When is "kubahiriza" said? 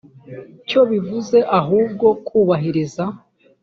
2.27-3.03